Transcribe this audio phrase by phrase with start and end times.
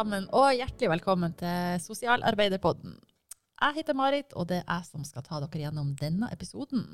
[0.00, 2.94] sammen, og hjertelig velkommen til Sosialarbeiderpodden.
[3.60, 6.86] Jeg heter Marit, og det er jeg som skal ta dere gjennom denne episoden.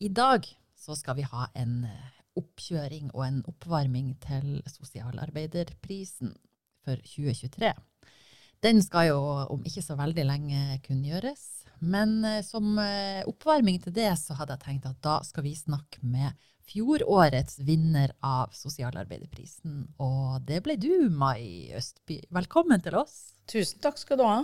[0.00, 6.32] I dag så skal vi ha en eh, oppkjøring og en oppvarming til Sosialarbeiderprisen
[6.86, 7.74] for 2023.
[8.64, 9.20] Den skal jo
[9.52, 11.44] om ikke så veldig lenge kunngjøres.
[11.84, 15.58] Men eh, som eh, oppvarming til det, så hadde jeg tenkt at da skal vi
[15.60, 16.32] snakke med
[16.68, 19.80] fjorårets vinner av Sosialarbeiderprisen.
[20.02, 22.22] Og det ble du, Mai Østby.
[22.34, 23.34] Velkommen til oss.
[23.50, 24.42] Tusen takk skal du ha.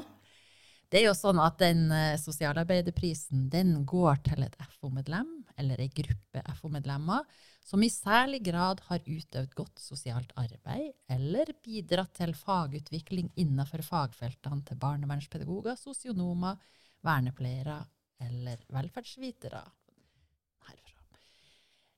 [0.91, 5.29] Det er jo sånn at den uh, Sosialarbeiderprisen den går til et FO-medlem,
[5.61, 7.23] eller ei gruppe FO-medlemmer,
[7.63, 14.67] som i særlig grad har utøvd godt sosialt arbeid, eller bidratt til fagutvikling innenfor fagfeltene
[14.67, 16.59] til barnevernspedagoger, sosionomer,
[17.07, 17.79] vernepleiere
[18.27, 19.63] eller velferdsvitere.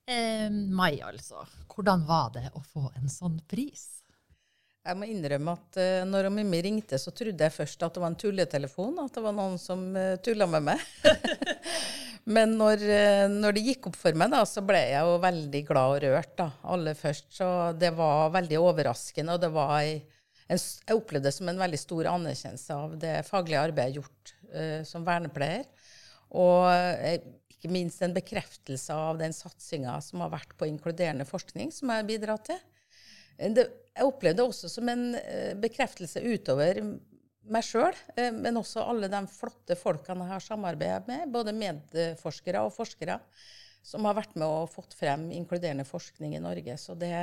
[0.03, 1.45] Eh, mai, altså.
[1.71, 3.87] Hvordan var det å få en sånn pris?
[4.83, 8.09] Jeg må innrømme at uh, når Mimmi ringte, så trodde jeg først at det var
[8.11, 8.97] en tulletelefon.
[8.99, 10.81] At det var noen som uh, eh, tulla med meg.
[12.35, 15.61] Men når, uh, når, det gikk opp for meg, da, så ble jeg jo veldig
[15.69, 16.33] glad og rørt.
[16.41, 17.29] da, aller først.
[17.37, 17.47] Så
[17.79, 19.37] det var veldig overraskende.
[19.37, 20.03] Og det var en,
[20.59, 24.35] jeg opplevde det som en veldig stor anerkjennelse av det faglige arbeidet jeg har gjort
[24.51, 25.63] uh, som vernepleier.
[26.43, 27.23] Og jeg
[27.63, 32.01] ikke minst en bekreftelse av den satsinga som har vært på inkluderende forskning, som jeg
[32.01, 32.59] har bidratt til.
[33.39, 33.63] Det,
[33.95, 39.07] jeg opplevde det også som en eh, bekreftelse utover meg sjøl, eh, men også alle
[39.11, 43.17] de flotte folkene jeg har samarbeidet med, både medforskere og forskere,
[43.83, 46.75] som har vært med og fått frem inkluderende forskning i Norge.
[46.79, 47.15] Så det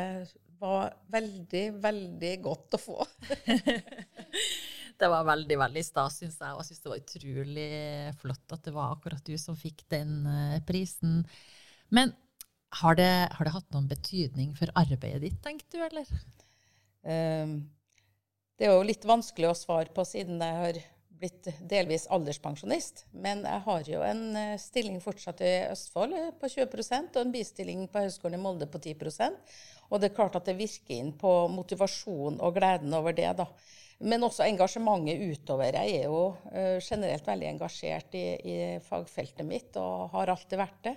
[0.60, 2.98] var veldig, veldig godt å få.
[5.00, 6.52] Det var veldig veldig stas, syns jeg.
[6.52, 7.68] Og jeg syns det var utrolig
[8.20, 11.22] flott at det var akkurat du som fikk den uh, prisen.
[11.88, 12.12] Men
[12.80, 16.10] har det, har det, hatt noen betydning for arbeidet ditt, tenkte du, eller?
[17.02, 17.54] Um,
[18.60, 20.80] det er jo litt vanskelig å svare på siden jeg har
[21.20, 23.06] blitt delvis alderspensjonist.
[23.10, 27.34] Men jeg har jo en uh, stilling fortsatt i Østfold uh, på 20% og en
[27.34, 29.36] bistilling på Høgskolen i Molde på 10%
[29.90, 33.48] Og det er klart at det virker inn på motivasjon og gleden over det, da.
[34.00, 35.76] Men også engasjementet utover.
[35.76, 40.86] Jeg er jo uh, generelt veldig engasjert i, i, fagfeltet mitt og har alltid vært
[40.88, 40.94] det.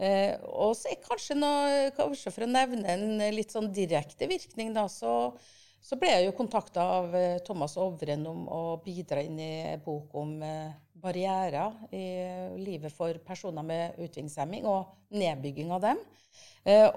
[0.00, 0.32] Uh,
[0.64, 4.86] og så er kanskje, noe, kanskje for å nevne en litt sånn direkte virkning, da,
[4.88, 5.34] så,
[5.84, 9.54] så ble jeg jo kontakta av uh, Thomas Ovren om å bidra inn i
[9.84, 10.38] bok om
[11.04, 12.06] barrierer i
[12.56, 16.00] livet for personer med utviklingshemming og nedbygging av dem.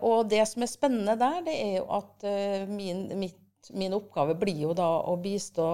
[0.07, 2.23] og det som er spennende der, det er jo at
[2.71, 3.41] min, mitt
[3.73, 5.67] min oppgave blir jo da å bistå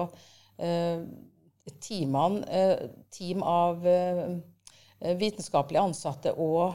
[0.58, 1.04] eh,
[1.80, 4.34] teamene, eh, team av eh,
[5.20, 6.74] vitenskapelig ansatte og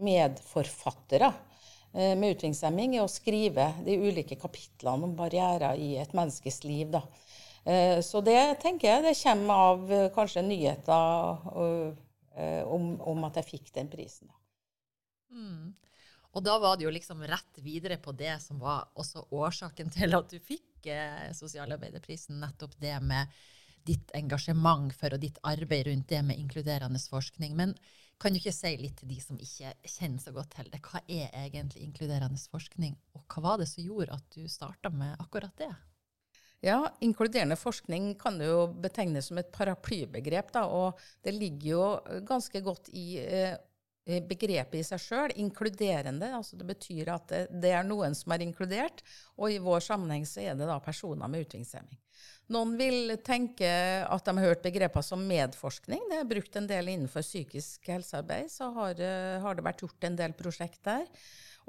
[0.00, 1.32] medforfattere
[1.92, 6.90] eh, med utviklingshemming i å skrive de ulike kapitlene om barrierer i et menneskes liv.
[6.94, 7.02] Da.
[7.64, 11.88] Eh, så det tenker jeg det kommer av eh, kanskje nyheter
[12.70, 14.30] om, om, at jeg fikk den prisen.
[14.30, 14.36] Da.
[15.34, 15.74] Mm.
[16.30, 20.14] Og da var det jo liksom rett videre på det som var også årsaken til
[20.14, 23.40] at du fikk eh, sosialarbeiderprisen, nettopp det med
[23.88, 27.56] ditt engasjement for og ditt arbeid rundt det med inkluderende forskning.
[27.58, 27.74] Men
[28.20, 30.82] kan du ikke si litt til de som ikke kjenner så godt til det?
[30.84, 35.16] Hva er egentlig inkluderende forskning, og hva var det som gjorde at du starta med
[35.18, 35.72] akkurat det?
[36.60, 40.52] Ja, Inkluderende forskning kan jo betegnes som et paraplybegrep.
[40.52, 43.56] Da, og det ligger jo ganske godt i eh,
[44.26, 46.32] begrepet i seg sjøl, inkluderende.
[46.36, 49.04] altså Det betyr at det, er noen som er inkludert,
[49.38, 51.98] og i vår sammenheng så er det da personer med utviklingshemming.
[52.50, 53.68] Noen vil tenke
[54.02, 56.02] at de har hørt begreper som medforskning.
[56.10, 58.50] Det er brukt en del innenfor psykisk helsearbeid.
[58.50, 61.06] Så har, eh, har det vært gjort en del prosjekt der.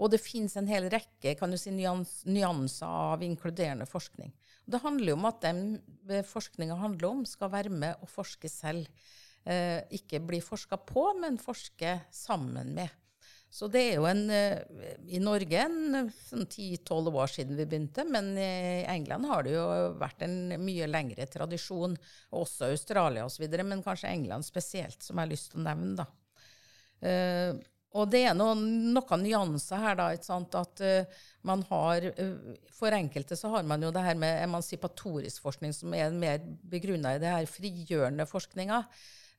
[0.01, 4.31] Og det finnes en hel rekke kan du si, nyans, nyanser av inkluderende forskning.
[4.65, 5.61] Det handler jo om at den
[6.25, 11.39] forskninga handler om, skal være med og forske selv eh, ikke bli forska på, men
[11.41, 12.91] forske sammen med.
[13.51, 14.61] Så det er jo en, eh,
[15.11, 19.65] i Norge en sånn 10-12 år siden vi begynte, men i England har det jo
[19.99, 21.97] vært en mye lengre tradisjon,
[22.31, 25.99] også Australia osv., men kanskje England spesielt, som jeg har lyst til å nevne.
[25.99, 26.07] da.
[27.01, 27.59] Uh,
[27.97, 30.11] og det er noen, noen nyanser her, da.
[30.15, 30.79] ikke sant, At
[31.43, 32.05] man har
[32.71, 36.39] For enkelte så har man jo det her med emansipatorisk forskning, som er mer
[36.71, 38.85] begrunna i det her frigjørende forskninga.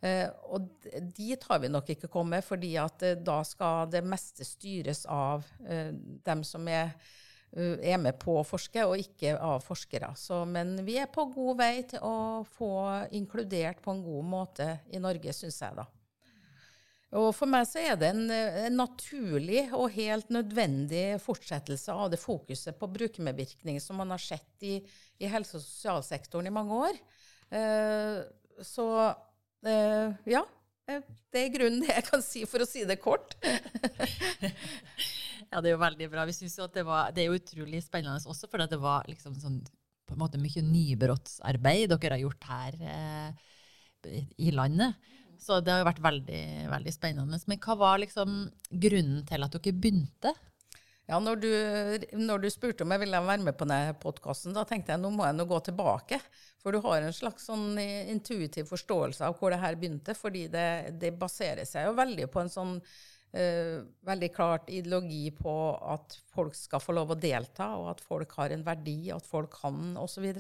[0.03, 0.67] Eh, og
[1.15, 5.47] dit har vi nok ikke kommet, fordi at eh, da skal det meste styres av
[5.63, 5.93] eh,
[6.27, 6.91] dem som er,
[7.53, 10.11] er med på å forske, og ikke av forskere.
[10.19, 12.73] Så, men vi er på god vei til å få
[13.15, 15.87] inkludert på en god måte i Norge, syns jeg, da.
[17.21, 22.21] Og for meg så er det en, en, naturlig og helt nødvendig fortsettelse av det
[22.21, 24.79] fokuset på brukermedvirkning som man har sett i,
[25.21, 27.03] i helse- og sosialsektoren i mange år.
[27.53, 28.23] Eh,
[28.65, 28.87] så
[29.62, 30.43] ja.
[30.91, 33.37] Eh, det er grunnen det jeg kan si, for å si det kort.
[35.50, 36.26] ja, det er jo veldig bra.
[36.29, 39.09] Vi synes jo at det, var, det er jo utrolig spennende også, for det var
[39.11, 39.62] liksom sånn
[40.09, 44.99] på en måte mye nybrottsarbeid dere har gjort her eh, i landet.
[45.41, 47.38] Så det har jo vært veldig, veldig spennende.
[47.50, 48.43] Men hva var liksom
[48.82, 50.35] grunnen til at dere begynte?
[51.12, 51.49] Ja, når du,
[52.17, 55.11] når du spurte om jeg ville være med på denne podkasten, da tenkte jeg nå
[55.12, 56.17] må jeg nå gå tilbake.
[56.62, 60.14] For du har en slags sånn intuitiv forståelse av hvor det her begynte.
[60.17, 65.56] Fordi det, det baserer seg jo veldig på en sånn uh, veldig klart ideologi på
[65.93, 69.53] at folk skal få lov å delta, og at folk har en verdi, at folk
[69.61, 70.31] kan osv.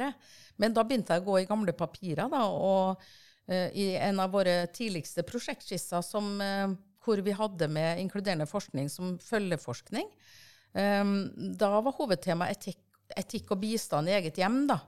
[0.56, 2.46] Men da begynte jeg å gå i gamle papirer, da.
[2.48, 6.72] og uh, i en av våre tidligste prosjektskisser som, uh,
[7.04, 10.08] hvor vi hadde med inkluderende forskning som følgeforskning.
[10.72, 11.04] Eh,
[11.58, 12.80] da var hovedtema etikk,
[13.16, 14.66] etikk og bistand i eget hjem.
[14.70, 14.80] da.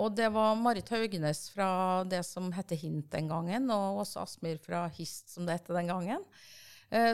[0.00, 4.56] Og det var Marit Haugenes fra det som het HINT den gangen, og også Asmyr
[4.56, 6.22] fra HIST, som det het den gangen,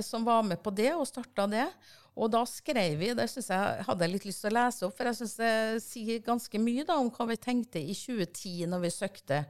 [0.07, 1.65] som var med på det og starta det.
[2.15, 5.11] Og da skrev vi, det synes jeg hadde litt lyst til å lese opp, for
[5.11, 8.95] jeg syns det sier ganske mye da, om hva vi tenkte i 2010 når vi
[8.95, 9.43] søkte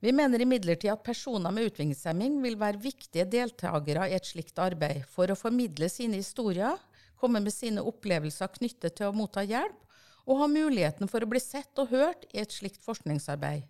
[0.00, 5.02] vi mener imidlertid at personer med utviklingshemming vil være viktige deltakere i et slikt arbeid
[5.12, 6.78] for å formidle sine historier,
[7.20, 9.76] komme med sine opplevelser knyttet til å motta hjelp,
[10.28, 13.64] og ha muligheten for å bli sett og hørt i et slikt forskningsarbeid.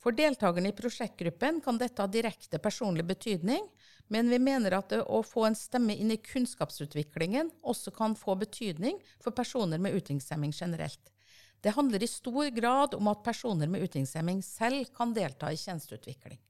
[0.00, 3.66] For deltakerne i prosjektgruppen kan dette ha direkte personlig betydning,
[4.08, 8.96] men vi mener at å få en stemme inn i kunnskapsutviklingen også kan få betydning
[9.20, 11.12] for personer med utviklingshemming generelt.
[11.60, 16.40] Det handler i stor grad om at personer med utviklingshemming selv kan delta i tjenesteutvikling.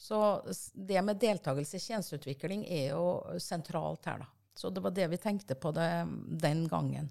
[0.00, 0.18] Så
[0.74, 4.28] det med deltakelse i tjenesteutvikling er jo sentralt her, da.
[4.60, 5.88] Så det var det vi tenkte på det,
[6.42, 7.08] den gangen.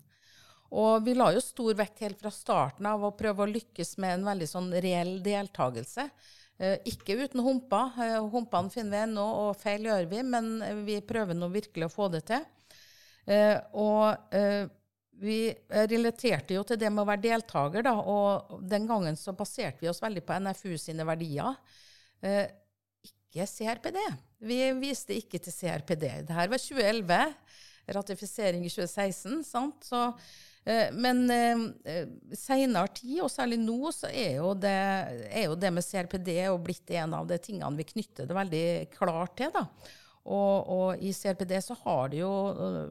[0.69, 4.19] Og vi la jo stor vekt helt fra starten av å prøve å lykkes med
[4.19, 6.05] en veldig sånn reell deltakelse.
[6.61, 7.95] Eh, ikke uten humper.
[8.05, 10.51] Eh, humpene finner vi ennå, og feil gjør vi, men
[10.85, 12.45] vi prøver nå virkelig å få det til.
[13.29, 14.29] Eh, og
[15.19, 19.83] vi relaterte jo til det med å være deltaker, da, og den gangen så baserte
[19.83, 21.57] vi oss veldig på NFU sine verdier.
[22.23, 22.45] Eh,
[23.03, 23.99] ikke CRPD.
[24.39, 26.05] Vi viste ikke til CRPD.
[26.27, 27.19] Det her var 2011.
[27.89, 29.43] Ratifisering i 2016.
[29.43, 29.87] sant?
[29.87, 30.01] Så,
[30.63, 32.03] eh, men eh,
[32.37, 34.75] seinere tid, og særlig nå, så er jo, det,
[35.29, 36.29] er jo det med CRPD
[36.63, 39.51] blitt en av de tingene vi knytter det veldig klart til.
[39.55, 39.65] da.
[40.29, 42.33] Og, og, i CRPD så har de jo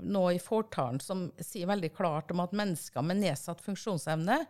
[0.03, 4.41] noe i fortalen som sier veldig klart om at mennesker med nedsatt funksjonsevne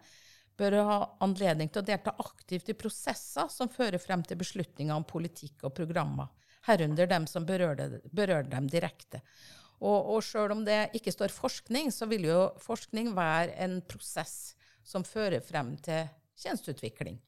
[0.59, 5.07] bør ha anledning til å delta aktivt i prosesser som fører frem til beslutninger om
[5.07, 6.31] politikk og programmer,
[6.67, 9.23] herunder dem som berører, berører dem direkte.
[9.79, 14.57] Og, og sjøl om det ikke står forskning, så vil jo forskning være en prosess
[14.83, 16.09] som fører frem til
[16.39, 17.21] tjenesteutvikling.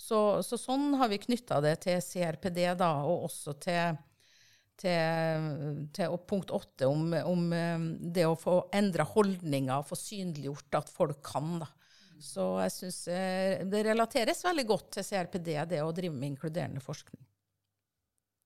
[0.00, 3.98] Så, så sånn har vi knytta det til CRPD, da, og også til
[4.80, 5.50] til,
[5.92, 11.20] til punkt åtte om, om, um, det å få endra holdninger, få synliggjort at folk
[11.26, 11.58] kan.
[11.60, 11.68] Da.
[12.20, 16.82] Så jeg syns eh, det relateres veldig godt til CRPD, det å drive med inkluderende
[16.84, 17.22] forskning.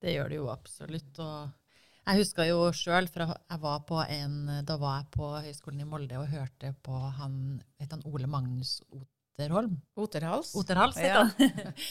[0.05, 1.21] Det gjør det jo absolutt.
[1.25, 4.37] Og jeg husker jo sjøl, for jeg var på en,
[4.69, 7.39] da var jeg på Høgskolen i Molde og hørte på han,
[7.81, 9.79] vet han Ole Magnus Oterholm.
[9.97, 10.53] Oterhals.
[10.61, 11.57] Oterhals, heter han.
[11.65, 11.73] Ja.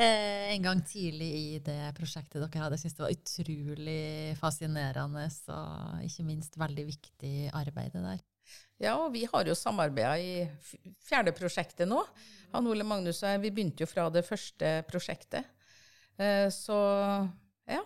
[0.00, 2.76] Eh, en gang tidlig i det prosjektet dere hadde.
[2.78, 8.22] Jeg syns det var utrolig fascinerende og ikke minst veldig viktig arbeid der.
[8.80, 10.46] Ja, og vi har jo samarbeida i
[11.04, 12.00] fjerde prosjektet nå.
[12.54, 15.50] Han Ole Magnus og jeg, vi begynte jo fra det første prosjektet.
[16.20, 16.76] Eh, så
[17.66, 17.80] ja.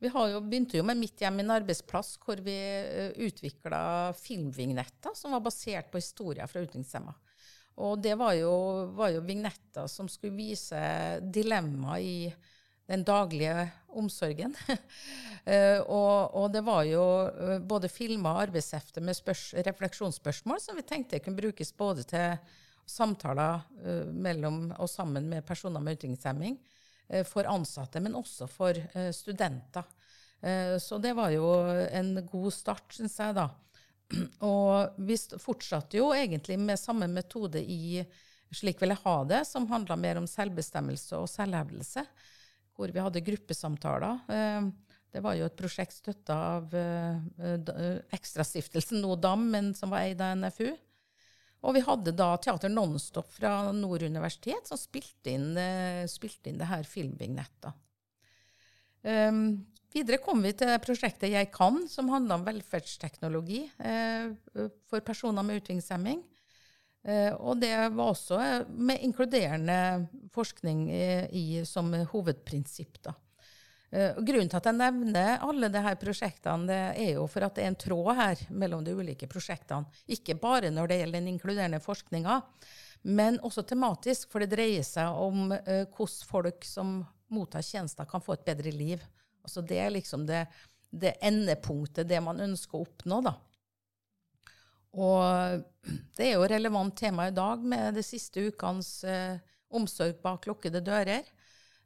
[0.00, 5.36] Vi jo, begynte jo med Mitt hjem min arbeidsplass, hvor vi eh, utvikla filmvignetter som
[5.36, 7.14] var basert på historier fra utviklingshemma.
[7.80, 8.52] Og det var jo,
[8.96, 10.80] var jo vignetter som skulle vise
[11.32, 12.16] dilemmaer i
[12.90, 14.56] den daglige omsorgen.
[14.66, 17.04] uh, og, og, det var jo
[17.70, 19.20] både filmer og arbeidshefter med
[19.68, 22.34] refleksjonsspørsmål som vi tenkte kunne brukes både til
[22.90, 26.58] samtaler uh, mellom og sammen med personer med utviklingshemming,
[27.26, 28.76] for ansatte, men også for
[29.12, 29.84] studenter.
[30.78, 31.48] så det var jo
[31.90, 33.48] en god start, syns jeg, da.
[34.46, 38.02] Og vi fortsatte jo egentlig med samme metode i
[38.50, 42.02] Slik vil jeg ha det, som handla mer om selvbestemmelse og selvhevdelse,
[42.74, 44.24] hvor vi hadde gruppesamtaler.
[44.26, 44.64] Eh,
[45.14, 46.74] det var jo et prosjekt støtta av
[48.14, 50.68] Ekstrastiftelsen, nå DAM, men som var eid av NFU.
[51.60, 55.52] Og vi hadde da Teater Nonstop fra Nord universitet som spilte inn,
[56.08, 57.76] spilte inn det her filmvignettet.
[59.92, 64.32] videre kom vi til prosjektet Jeg kan, som handla om velferdsteknologi uh,
[64.88, 66.24] for personer med utviklingshemming.
[67.04, 68.40] Uh, og det var også
[68.72, 73.02] med inkluderende forskning i, som hovedprinsipp.
[73.04, 73.16] da.
[73.90, 77.64] Uh, grunnen til at jeg nevner alle disse prosjektene, det er jo for at det
[77.64, 80.02] er en tråd her mellom de ulike prosjektene.
[80.14, 82.40] Ikke bare når det gjelder den inkluderende forskninga,
[83.10, 84.28] men også tematisk.
[84.30, 88.72] For det dreier seg om uh, hvordan folk som mottar tjenester, kan få et bedre
[88.74, 89.02] liv.
[89.42, 90.44] Altså Det er liksom det,
[90.90, 93.20] det endepunktet, det man ønsker å oppnå.
[93.26, 93.34] da.
[94.98, 95.66] Og
[96.16, 99.38] det er jo relevant tema i dag med de siste ukenes uh,
[99.70, 101.26] omsorg bak lukkede dører.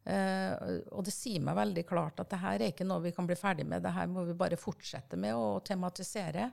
[0.05, 3.29] Uh, og det sier meg veldig klart at det her er ikke noe vi kan
[3.29, 3.83] bli ferdig med.
[3.85, 6.51] Det her må vi bare fortsette med å tematisere.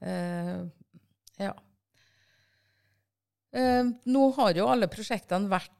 [0.00, 0.64] Uh,
[1.40, 1.52] ja.
[3.52, 5.76] Uh, nå har jo alle prosjektene vært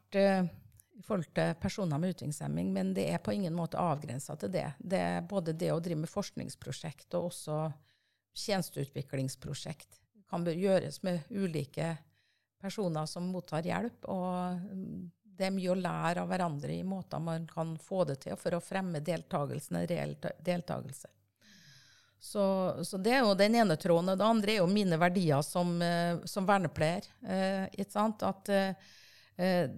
[1.01, 4.67] i forhold til personer med utviklingshemming, men det er på ingen måte avgrensa til det.
[4.77, 7.63] Det er både det å drive med forskningsprosjekt og også
[8.37, 9.97] tjenesteutviklingsprosjekt.
[10.29, 11.95] Kan gjøres med ulike
[12.61, 14.05] personer som mottar hjelp.
[14.05, 15.09] og mm,
[15.41, 18.53] det er mye å lære av hverandre i måter man kan få det til for
[18.53, 20.13] å fremme deltakelsen, en reell
[20.45, 21.09] deltakelse.
[22.21, 22.43] Så,
[22.85, 24.13] så, det er jo den ene tråden.
[24.13, 27.07] Det andre er jo mine verdier som, eh, som vernepleier.
[27.25, 27.87] Eh?
[27.97, 28.91] At eh,
[29.41, 29.73] eh,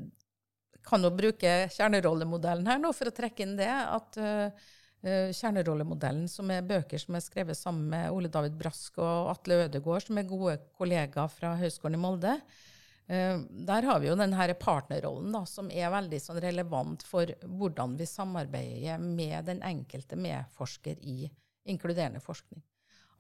[0.84, 3.72] Kan jo bruke kjernerollemodellen her nå for å trekke inn det.
[3.72, 4.68] At eh,
[5.08, 9.62] eh, kjernerollemodellen, som er bøker som er skrevet sammen med Ole David Brask og Atle
[9.70, 14.54] Ødegård, som er gode kollegaer fra Høgskolen i Molde, Eh, der har vi jo denne
[14.56, 21.02] partnerrollen da, som er veldig sånn relevant for hvordan vi samarbeider med den enkelte medforsker
[21.04, 21.28] i
[21.68, 22.64] inkluderende forskning.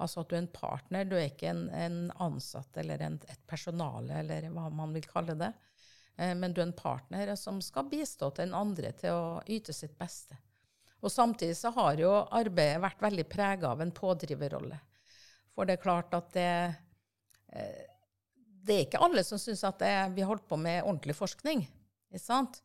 [0.02, 3.44] Altså at du er en partner, du er ikke en, en ansatt eller en, et
[3.48, 5.52] personale, eller hva man vil kalle det.
[6.18, 9.76] Eh, men du er en partner som skal bistå til den andre til å yte
[9.76, 10.40] sitt beste.
[11.04, 14.80] Og samtidig så har jo arbeidet vært veldig prega av en pådriverrolle.
[15.54, 16.52] For det er klart at det
[17.54, 17.90] eh,
[18.64, 21.66] det er ikke alle som syns at det, vi holdt på med ordentlig forskning.
[22.14, 22.62] Ikke sant?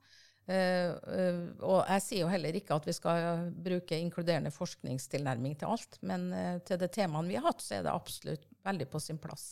[0.49, 5.75] Uh, uh, og jeg sier jo heller ikke at vi skal bruke inkluderende forskningstilnærming til
[5.75, 9.03] alt, men uh, til det temaene vi har hatt, så er det absolutt veldig på
[9.05, 9.51] sin plass.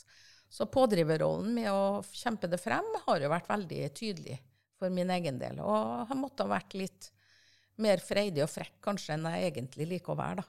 [0.49, 4.39] Så pådriverrollen med å kjempe det frem har jo vært veldig tydelig
[4.79, 5.61] for min egen del.
[5.61, 7.11] Og har måttet ha vært litt
[7.83, 10.45] mer freidig og frekk kanskje enn jeg egentlig liker å være.
[10.45, 10.47] da.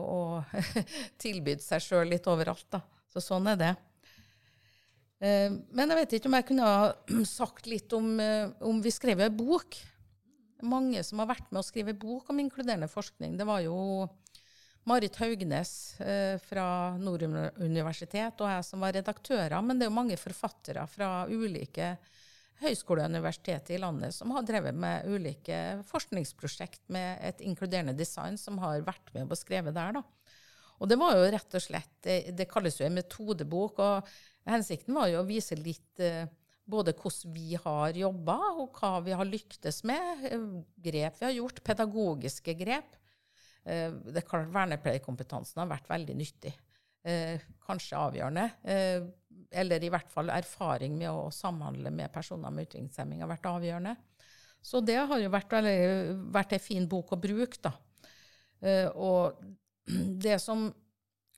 [0.00, 0.56] og
[1.22, 2.64] tilbydd seg sjøl litt overalt.
[2.72, 2.80] da.
[3.12, 3.74] Så sånn er det.
[5.18, 6.90] Eh, men jeg vet ikke om jeg kunne ha
[7.38, 9.78] sagt litt om, eh, om vi skrev en bok.
[10.66, 13.36] Mange som har vært med å skrive bok om inkluderende forskning.
[13.38, 14.06] Det var jo
[14.88, 19.58] Marit Haugnes eh, fra Nord universitet og jeg som var redaktører.
[19.62, 21.96] Men det er jo mange forfattere fra ulike
[22.58, 28.34] høyskoler og universiteter i landet som har drevet med ulike forskningsprosjekt med et inkluderende design,
[28.34, 30.00] som har vært med og skrevet der.
[30.00, 30.02] da.
[30.78, 33.78] Og det var jo rett og slett, det kalles jo en metodebok.
[33.78, 34.10] og
[34.48, 36.24] Hensikten var jo å vise litt eh,
[36.68, 40.24] både hvordan vi har jobba, og hva vi har lyktes med.
[40.30, 40.48] Eh,
[40.88, 42.96] grep vi har gjort, pedagogiske grep.
[43.64, 46.56] Eh, det er klart Vernepleierkompetansen har vært veldig nyttig.
[47.64, 48.42] Kanskje avgjørende.
[49.54, 53.94] Eller i hvert fall erfaring med å samhandle med personer med utviklingshemming har vært avgjørende.
[54.60, 55.54] Så det har jo vært,
[56.34, 57.72] vært en fin bok å bruke, da.
[58.98, 59.38] Og
[60.26, 60.66] det som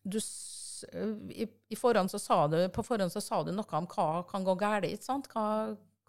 [0.02, 0.18] du
[1.30, 2.12] i, i forhånd
[2.52, 5.08] du, på forhånd så sa du noe om hva kan gå galt.
[5.32, 5.46] Hva,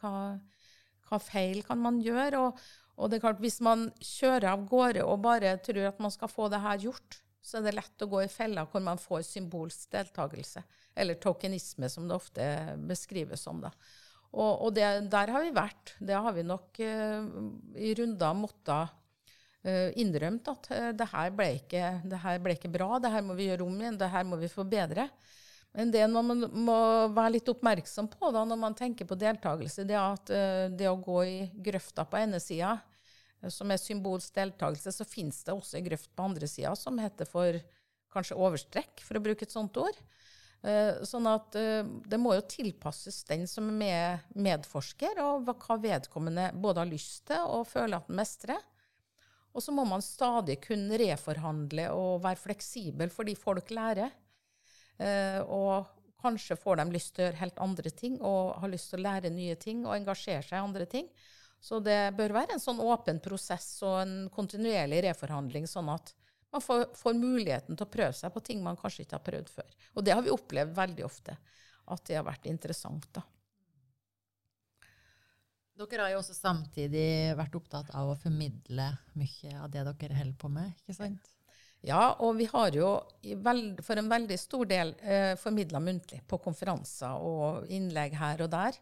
[0.01, 0.13] hva,
[1.09, 2.39] hva, feil kan man gjøre?
[2.39, 2.61] Og,
[2.97, 6.31] og, det er klart, hvis man kjører av gårde og bare tror at man skal
[6.31, 9.25] få det her gjort, så er det lett å gå i fella hvor man får
[9.25, 10.63] symbolsk deltakelse.
[10.95, 12.47] Eller tokenisme, som det ofte
[12.87, 13.63] beskrives som.
[13.63, 13.71] da.
[14.31, 15.95] Og, og det, der har vi vært.
[15.99, 17.31] Det har vi nok uh,
[17.75, 18.97] i runder måttet
[19.93, 23.35] innrømt at uh, det, her ble ikke, det her ble ikke bra, det her må
[23.37, 25.05] vi gjøre om igjen, det her må vi forbedre.
[25.77, 26.77] Men det man må
[27.13, 30.89] være litt oppmerksom på da, når man tenker på deltakelse, det er at uh, det
[30.89, 31.37] å gå i
[31.69, 32.79] grøfta på ene sida,
[33.49, 37.29] som er symbolsk deltakelse, så finnes det også en grøft på andre sida som heter
[37.29, 37.57] for
[38.13, 39.97] kanskje overstrekk, for å bruke et sånt ord.
[41.09, 46.91] Sånn at det må jo tilpasses den som er medforsker, og hva vedkommende både har
[46.91, 48.61] lyst til og føler at den mestrer.
[49.51, 54.13] Og så må man stadig kunne reforhandle og være fleksibel fordi folk lærer.
[55.01, 55.89] Eh, og
[56.21, 59.05] kanskje får de lyst til å gjøre helt andre ting og har lyst til å
[59.07, 61.09] lære nye ting og engasjere seg i andre ting.
[61.61, 66.13] Så det bør være en sånn åpen prosess og en kontinuerlig reforhandling, sånn at
[66.51, 69.51] man får, får, muligheten til å prøve seg på ting man kanskje ikke har prøvd
[69.53, 69.75] før.
[69.95, 71.37] Og det har vi opplevd veldig ofte,
[71.93, 73.07] at det har vært interessant.
[73.13, 73.23] da.
[75.81, 80.37] Dere har jo også samtidig vært opptatt av å formidle mye av det dere holder
[80.37, 81.29] på med, ikke sant?
[81.81, 82.89] Ja, og vi har jo
[83.81, 88.77] for en veldig stor del eh, formidla muntlig på konferanser og innlegg her og der.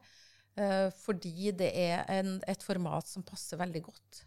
[0.59, 4.25] Eh, fordi det er en, et format som passer veldig godt.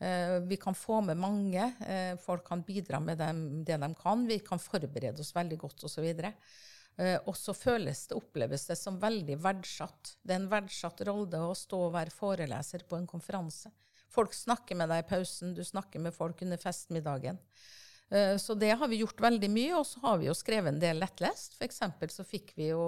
[0.00, 1.70] Eh, vi kan få med mange.
[1.80, 4.26] Eh, folk kan bidra med dem, det de kan.
[4.28, 6.04] Vi kan forberede oss veldig godt osv.
[6.04, 6.32] Eh,
[7.00, 10.10] og så føles det, oppleves det som veldig verdsatt.
[10.20, 13.70] Det er en verdsatt rolle å stå og være foreleser på en konferanse.
[14.10, 17.38] Folk snakker med deg i pausen, du snakker med folk under festmiddagen.
[18.10, 20.82] Eh, så det har vi gjort veldig mye, og så har vi jo skrevet en
[20.82, 21.54] del lettlest.
[21.58, 22.84] For eksempel så fikk vi jo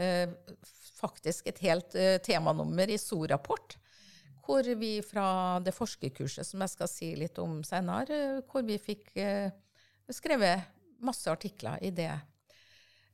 [0.00, 0.30] eh,
[0.98, 3.76] faktisk et helt eh, temanummer i SO-rapport.
[4.48, 9.10] Hvor vi fra det forskerkurset som jeg skal si litt om senere, hvor vi fikk
[10.08, 10.62] skrevet
[11.04, 12.14] masse artikler i det.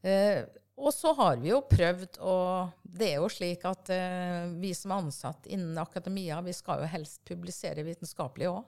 [0.05, 3.89] Og så har vi jo prøvd, og det er jo slik at
[4.59, 8.65] vi som er ansatt innen akademia, vi skal jo helst publisere vitenskapelig òg.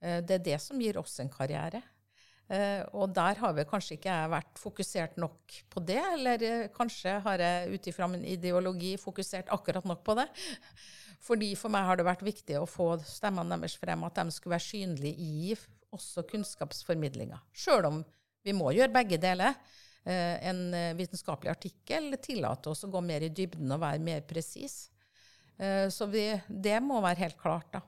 [0.00, 1.82] Eh, det er det som gir oss en karriere.
[2.50, 6.70] Eh, og der har vi kanskje ikke jeg vært fokusert nok på det, eller eh,
[6.74, 10.26] kanskje har jeg ut ifra min ideologi fokusert akkurat nok på det.
[11.20, 14.56] Fordi For meg har det vært viktig å få stemmene deres frem, at de skulle
[14.56, 15.52] være synlige i
[15.92, 17.36] også kunnskapsformidlinga.
[17.52, 18.00] Sjøl om
[18.46, 19.58] vi må gjøre begge deler.
[20.04, 20.60] En
[20.96, 24.86] vitenskapelig artikkel tillater oss å gå mer i dybden og være mer presis.
[25.92, 27.82] Så vi, det må være helt klart, da.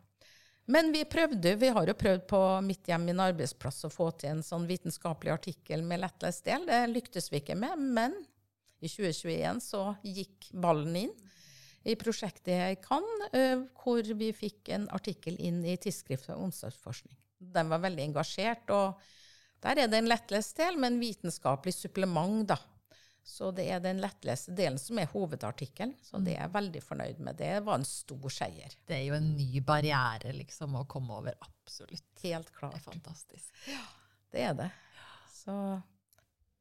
[0.71, 4.37] Men vi prøvde, vi har jo prøvd på mitt hjem, min arbeidsplass, å få til
[4.37, 6.69] en sånn vitenskapelig artikkel med lettlest del.
[6.69, 8.15] Det lyktes vi ikke med, men
[8.83, 11.17] i 2021 så gikk ballen inn
[11.83, 12.79] i prosjektet jeg
[13.35, 17.17] eh, hvor vi fikk en artikkel inn i Tidsskrift for omsorgsforskning.
[17.43, 19.03] Den var veldig engasjert, og
[19.63, 22.59] der er det en lettlest del, men vitenskapelig supplement, da.
[23.23, 25.95] Så det er den lettleste delen som er hovedartikkelen.
[26.03, 27.39] Så det er jeg veldig fornøyd med.
[27.39, 28.75] Det var en stor seier.
[28.89, 31.39] Det er jo en ny barriere liksom å komme over.
[31.47, 32.09] Absolutt.
[32.25, 32.75] Helt klart.
[32.75, 33.63] Det er fantastisk.
[33.71, 33.85] Ja,
[34.35, 34.69] det er det.
[35.31, 35.55] Så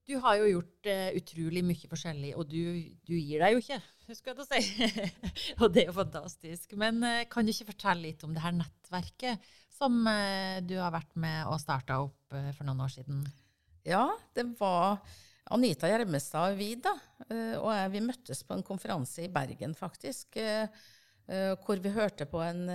[0.06, 2.62] Du har jo gjort uh, utrolig mye forskjellig, og du,
[3.08, 3.78] du gir deg jo ikke,
[4.10, 4.88] husker jeg å si.
[5.62, 6.74] og det er jo fantastisk.
[6.78, 10.94] Men uh, kan du ikke fortelle litt om det her nettverket som uh, du har
[10.94, 13.26] vært med og starta opp for noen år siden?
[13.88, 15.02] Ja, det var
[15.52, 16.94] Anita Gjermestad og vi, da,
[17.28, 20.67] eh, og vi møttes på en konferanse i Bergen, faktisk, eh,
[21.28, 22.70] eh, hvor vi hørte på en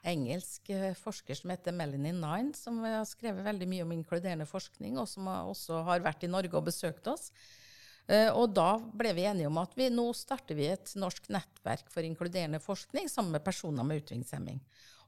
[0.00, 5.08] engelsk forsker som heter Melanie Nine, som har skrevet veldig mye om inkluderende forskning, og
[5.08, 7.28] som også har vært i Norge og besøkt oss.
[8.32, 12.02] Og da ble vi enige om at vi, nå starter vi et norsk nettverk for
[12.02, 14.58] inkluderende forskning sammen med personer med utviklingshemming.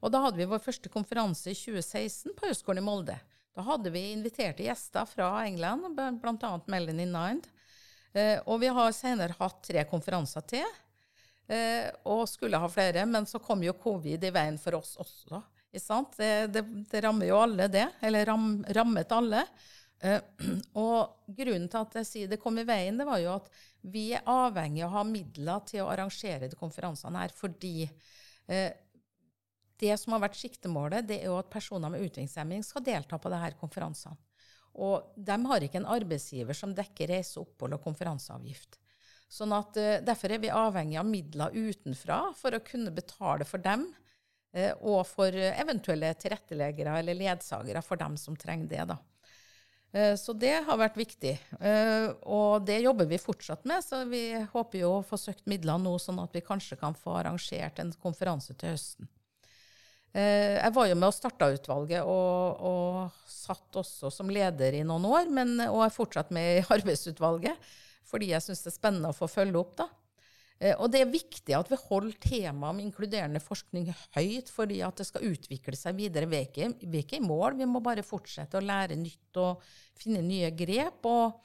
[0.05, 3.17] Og da hadde vi vår første konferanse i 2016 på Høgskolen i Molde.
[3.53, 6.61] Da hadde vi inviterte gjester fra England, bl.a.
[6.65, 7.41] Melanie Nine.
[8.13, 10.65] Eh, og vi har senere hatt tre konferanser til,
[11.47, 13.05] eh, og skulle ha flere.
[13.05, 15.41] Men så kom jo covid i veien for oss også.
[15.73, 17.87] Det, det, det, rammer jo alle, det.
[18.01, 19.45] Eller ram, rammet alle.
[20.01, 20.17] Eh,
[20.85, 23.53] og grunnen til at jeg sier det kom i veien, det var jo at
[23.93, 27.89] vi er avhengig av å ha midler til å arrangere de konferansene her, fordi
[29.83, 33.31] det som har vært siktemålet, det er jo at personer med utviklingshemming skal delta på
[33.33, 34.19] disse konferansene.
[34.73, 38.79] Og de har ikke en arbeidsgiver som dekker reise, opphold og konferanseavgift.
[39.33, 43.61] Sånn at uh, Derfor er vi avhengig av midler utenfra for å kunne betale for
[43.61, 43.87] dem,
[44.57, 48.85] uh, og for uh, eventuelle tilretteleggere eller ledsagere for dem som trenger det.
[48.93, 48.99] da.
[50.17, 51.35] Så det har vært viktig.
[52.25, 55.91] Og det jobber vi fortsatt med, så vi håper jo å få søkt midler nå,
[56.01, 59.11] sånn at vi kanskje kan få arrangert en konferanse til høsten.
[60.13, 64.83] Eh, jeg var jo med og starta utvalget, og, og, satt også som leder i
[64.85, 67.73] noen år, men, og er fortsatt med i arbeidsutvalget,
[68.07, 69.73] fordi jeg syns det er spennende å få følge opp.
[69.81, 69.89] da.
[70.59, 75.01] Eh, og det er viktig at vi holder temaet om inkluderende forskning høyt, fordi at
[75.01, 76.29] det skal utvikle seg videre.
[76.29, 79.65] Vi er, ikke, i mål, vi må bare fortsette å lære nytt og
[79.97, 81.09] finne nye grep.
[81.09, 81.41] og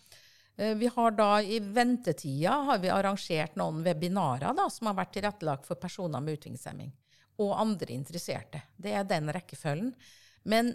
[0.60, 5.16] eh, vi har da I ventetida har vi arrangert noen webinarer da, som har vært
[5.16, 6.92] tilrettelagt for personer med utviklingshemming
[7.38, 8.62] og andre interesserte.
[8.76, 9.92] Det er den rekkefølgen.
[10.48, 10.72] Men,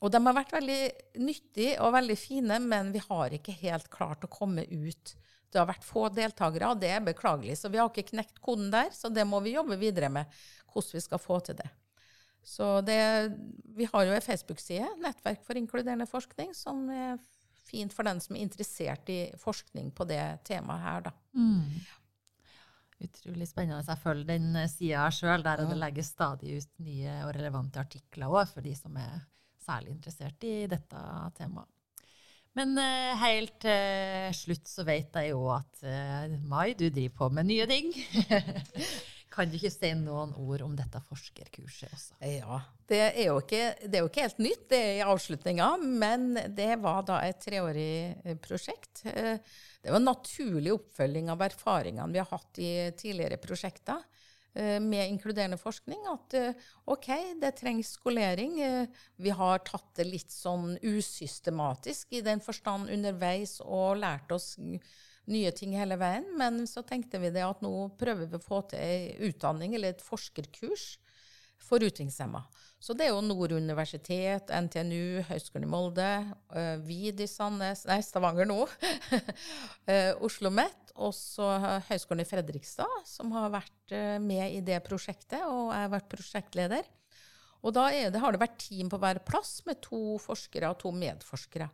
[0.00, 0.80] og de har vært veldig
[1.22, 5.14] nyttige og veldig fine, men vi har ikke helt klart å komme ut.
[5.50, 7.58] Det har vært få deltakere, og det er beklagelig.
[7.60, 10.30] Så vi har ikke knekt koden der, så det må vi jobbe videre med,
[10.72, 11.70] hvordan vi skal få til det.
[12.44, 12.98] Så det,
[13.76, 17.16] vi har jo ei Facebook-side, Nettverk for inkluderende forskning, som er
[17.64, 21.14] fint for den som er interessert i forskning på det temaet her, da.
[21.32, 21.62] Mm.
[23.02, 23.82] Utrolig spennende.
[23.88, 25.68] Jeg følger den eh, sida sjøl, der ja.
[25.70, 29.24] det legges stadig ut nye og relevante artikler òg, for de som er
[29.64, 31.00] særlig interessert i dette
[31.38, 31.70] temaet.
[32.54, 37.16] Men uh, helt til uh, slutt så vet jeg jo at uh, Mai, du driver
[37.18, 37.90] på med nye ting.
[39.34, 42.16] Kan du ikke si noen ord om dette forskerkurset også?
[42.22, 42.60] Ja.
[42.86, 46.26] Det er jo ikke, det er jo ikke helt nytt, det er i avslutninga, men
[46.54, 49.02] det var da et treårig eh, prosjekt.
[49.10, 49.40] Eh,
[49.82, 54.04] det var en naturlig oppfølging av erfaringene vi har hatt i tidligere prosjekter
[54.54, 56.04] eh, med inkluderende forskning.
[56.12, 56.36] At
[56.94, 58.60] OK, det trengs skolering.
[59.16, 64.52] Vi har tatt det litt sånn usystematisk i den forstand underveis og lært oss
[65.30, 66.26] nye ting hele veien.
[66.38, 69.94] Men så tenkte vi det at nå prøver vi å få til ei utdanning eller
[69.94, 70.94] et forskerkurs
[71.64, 72.42] for utviklingshemma.
[72.84, 76.08] Så det er jo Nord universitet, NTNU, Høgskolen i Molde,
[76.52, 78.58] uh, VID i Sandnes Nei, Stavanger nå.
[78.66, 79.14] uh,
[79.88, 81.48] Oslo OsloMet, og så
[81.88, 86.12] Høgskolen i Fredrikstad, som har vært uh, med i det prosjektet, og jeg har vært
[86.12, 86.92] prosjektleder.
[87.64, 90.92] Og da det, har det vært team på hver plass med to forskere og to
[90.92, 91.70] medforskere.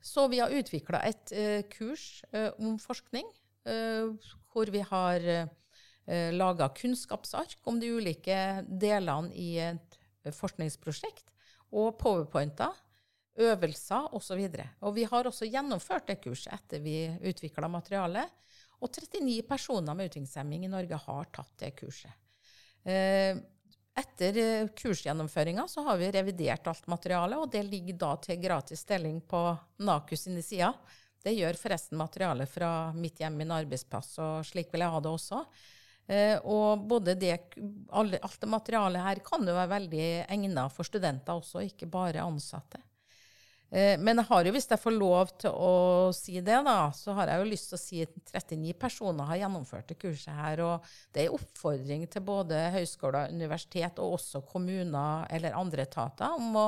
[0.00, 3.26] Så vi har utvikla et uh, kurs uh, om forskning,
[3.68, 4.16] uh,
[4.52, 9.98] hvor vi har uh, laga kunnskapsark om de ulike delene i et
[10.36, 11.28] forskningsprosjekt,
[11.70, 12.72] og powerpointer,
[13.40, 14.40] øvelser osv.
[14.40, 16.96] Og, og vi har også gjennomført det kurset etter vi
[17.30, 18.26] utvikla materialet.
[18.80, 22.12] Og 39 personer med utviklingshemming i Norge har tatt det kurset.
[22.80, 23.36] Uh,
[24.00, 28.84] etter eh, kursgjennomføringa så har vi revidert alt materialet, og det ligger da til gratis
[28.88, 29.42] deling på
[29.84, 30.74] NAKU sine sider.
[31.20, 35.12] Det gjør forresten materialet fra mitt hjem, min arbeidsplass, og slik vil jeg ha det
[35.12, 35.42] også.
[36.10, 37.34] Eh, og både det,
[37.92, 42.80] alt det materialet her kan jo være veldig egnet for studenter også, ikke bare ansatte.
[43.70, 45.74] Eh, men jeg har jo, hvis jeg får lov til å
[46.16, 49.38] si det, da, så har jeg jo lyst til å si at 39 personer har
[49.44, 50.62] gjennomført det kurset her.
[50.66, 56.34] Og det er en oppfordring til både høyskoler, universitet og også kommuner eller andre etater
[56.34, 56.66] om å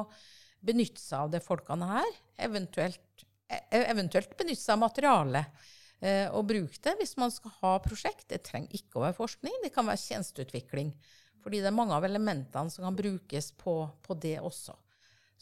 [0.62, 2.12] benytte seg av de folkene her.
[2.46, 5.66] Eventuelt, e-, eventuelt benytte seg av materialet.
[6.02, 8.28] Eh, og bruke det hvis man skal ha prosjekt.
[8.30, 10.94] Det trenger ikke å være forskning, det kan være tjenesteutvikling.
[11.42, 13.74] Fordi det er mange av elementene som kan brukes på,
[14.06, 14.78] på det også.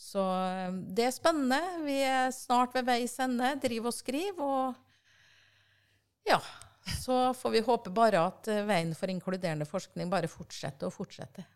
[0.00, 1.60] Så eh, det er spennende.
[1.84, 3.52] Vi er snart ved veis ende.
[3.62, 4.40] Driv og skriv.
[4.40, 4.74] Og
[6.28, 6.40] ja,
[7.00, 11.48] så får vi håpe bare at eh, veien for inkluderende forskning bare fortsetter og fortsetter.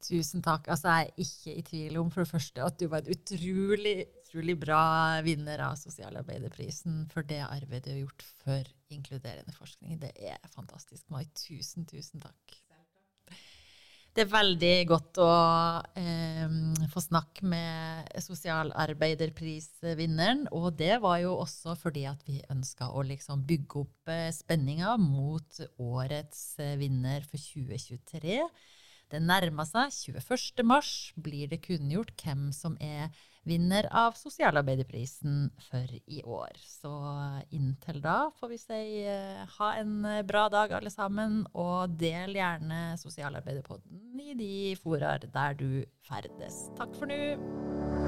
[0.00, 0.70] Tusen takk.
[0.72, 3.98] Altså, jeg er ikke i tvil om for det første at du var en utrolig,
[4.22, 4.84] utrolig bra
[5.26, 10.00] vinner av Sosialarbeiderprisen for det arbeidet du har gjort for inkluderende forskning.
[10.00, 11.26] Det er fantastisk, Mai.
[11.36, 12.60] Tusen, tusen takk.
[14.10, 15.26] Det er veldig godt å
[15.94, 16.50] eh,
[16.90, 20.48] få snakke med sosialarbeiderprisvinneren.
[20.50, 24.96] Og det var jo også fordi at vi ønska å liksom bygge opp eh, spenninga
[24.98, 25.46] mot
[25.78, 28.42] årets eh, vinner for 2023.
[29.14, 29.94] Det nærmer seg.
[30.18, 30.66] 21.
[30.66, 33.10] mars blir det kunngjort hvem som er
[33.48, 36.58] vinner av Sosialarbeiderprisen for i år.
[36.60, 36.92] Så
[37.56, 39.96] inntil da får vi si uh, ha en
[40.28, 41.42] bra dag, alle sammen.
[41.54, 46.66] Og del gjerne Sosialarbeiderpodden i de foraer der du ferdes.
[46.78, 47.99] Takk for nå.